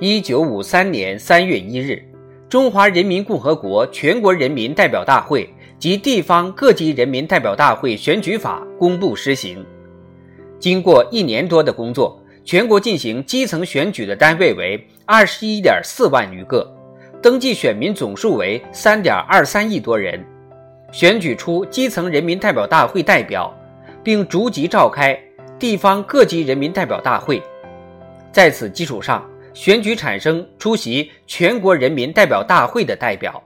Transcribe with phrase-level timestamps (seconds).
[0.00, 2.00] 一九五三年三月一日，
[2.48, 9.66] 中华人民共和国全国人民代表大会及地方各级人民代表大会选举法公布施行。
[10.60, 16.72] 经过一年多的工作，全国进行基层选举的单位为二十一点四万余个，
[17.20, 20.24] 登记选民总数为三点二三亿多人，
[20.92, 23.52] 选举出基层人民代表大会代表，
[24.04, 25.18] 并逐级召开
[25.58, 27.42] 地方各级人民代表大会。
[28.30, 33.42] 在此基础上，选举产生出席全国人民代表大会的代表。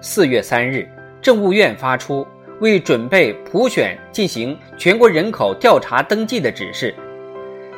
[0.00, 0.88] 四月三日，
[1.20, 2.26] 政务院发出
[2.58, 6.92] 为准备普选进行全国人口调查登记的指示，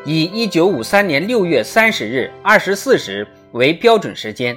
[0.03, 4.57] 以一九五三年六月三十日二十四时为标准时间，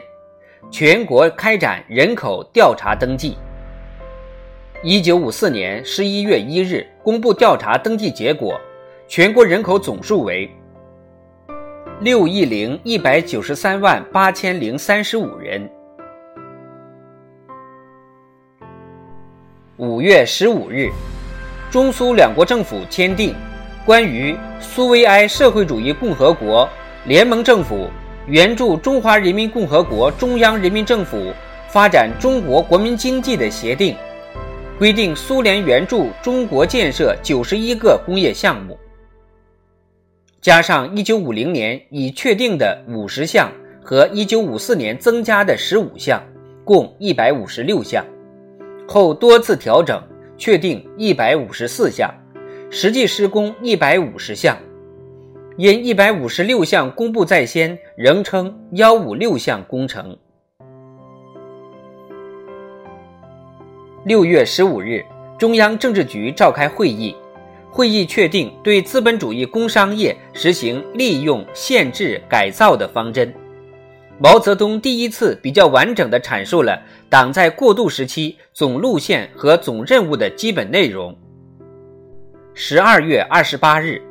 [0.72, 3.38] 全国开展人口调查登记。
[4.81, 8.58] 一九五四年十一月一日公布调查登记结果。
[9.09, 10.50] 全国人口总数为
[12.02, 15.67] 六亿零一百九十三万八千零三十五人。
[19.78, 20.89] 五月十五日，
[21.72, 23.31] 中苏两国政府签订
[23.85, 26.67] 《关于苏维埃社会主义共和国
[27.06, 27.90] 联盟政府
[28.28, 31.31] 援助中华人民共和国中央人民政府
[31.69, 33.96] 发展中国国民经济的协定》，
[34.78, 38.78] 规定苏联援助中国建设九十一个工业项目。
[40.47, 43.52] 加上一九五零年已确定的五十项
[43.84, 46.24] 和一九五四年增加的十五项，
[46.63, 48.02] 共一百五十六项，
[48.88, 50.02] 后多次调整，
[50.38, 52.09] 确定一百五十四项，
[52.69, 54.58] 实际施工一百五十项。
[55.58, 60.18] 因一百五十六项公布在先，仍称幺五六项工程。
[64.06, 65.03] 六月十五日，
[65.38, 67.14] 中央政治局召开会议。
[67.78, 73.32] 会议确定对资本主义工商业实行利用、限制、改造的方针。
[74.18, 81.16] 毛泽东第一次比较完整地阐述了党在过渡时期总路线和总任务的基本内容。
[82.56, 84.02] 十二月二十八日，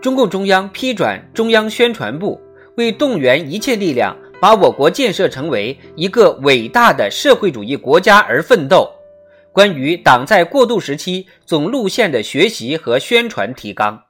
[0.00, 2.40] 中共中央批转中央宣传部，
[2.76, 8.88] 为动员一切力量把我国建设成为一个伟大的社会主义国家而奋斗。
[9.52, 14.02] 关于党在过渡时期总路线的学习和宣传提纲。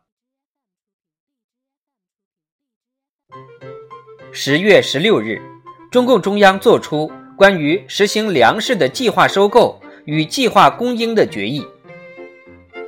[4.31, 5.43] 十月十六日，
[5.91, 11.67] 中共中央作出关于实行粮食的计划收购与计划供应的决议。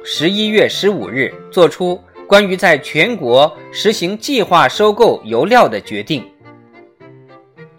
[0.05, 6.25] 十一月十五日，作出关于在全国实行计划收购油料的决定。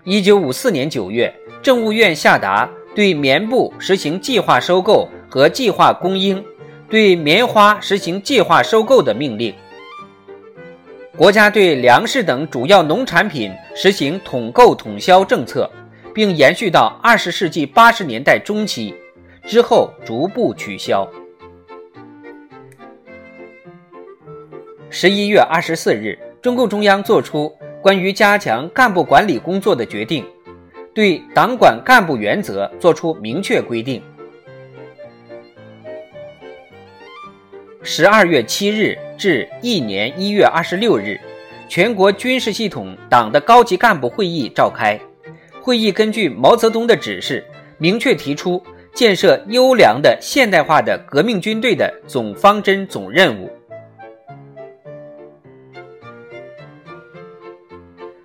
[0.04, 2.70] 一九五四年九月，政务院下达。
[2.96, 6.42] 对棉布实行计划收购和计划供应，
[6.90, 9.54] 对棉花实行计划收购的命令。
[11.18, 15.70] 国家对粮食等主要农产品实行统购统销政策，
[16.14, 18.96] 并延续到二十世纪八十年代中期，
[19.46, 21.06] 之后逐步取消。
[24.90, 30.24] 十一月二十四日，中共中央作出关于加强干部管理工作的决定。
[30.96, 34.02] 对党管干部原则作出明确规定。
[37.84, 41.20] 十二月七日至一年一月二十六日，
[41.68, 44.98] 全国军事系统党的高级干部会议召开。
[45.62, 47.44] 会议根据毛泽东的指示，
[47.78, 48.64] 明确提出
[48.94, 53.52] 建设优良的现代化的革命军队的总方针、总任务。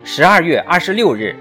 [0.04, 1.34] 十二月二十六日。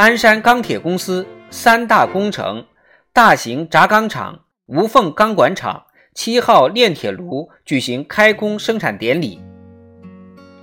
[0.00, 2.64] 鞍山钢铁公司三大工程：
[3.12, 5.82] 大型轧钢厂、无缝钢管厂、
[6.14, 9.38] 七号炼铁炉举行开工生产典礼。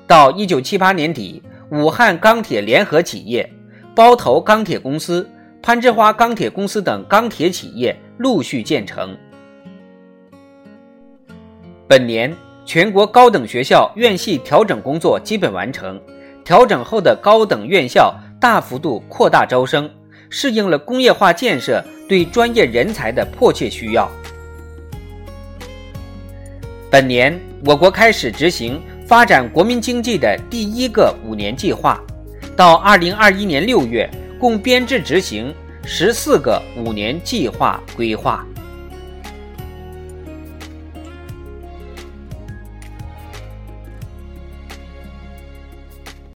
[0.08, 3.48] 到一九七八年底，武汉钢铁联合企业、
[3.94, 5.30] 包头钢铁公司、
[5.62, 9.16] 攀枝花钢铁公司等钢铁企业陆续建成。
[11.88, 12.36] 本年，
[12.66, 16.02] 全国高等学校院系调整工作基本完成。
[16.44, 19.90] 调整后的高等院校大幅度扩大招生，
[20.30, 24.10] 适应了工业化建设对专业人才的迫切需要。
[26.90, 32.02] 本年，我国开始执行发展国民经济的第一个五年计划，
[32.56, 34.10] 到二零二一年六月，
[34.40, 38.46] 共编制执行十四个五年计划规划。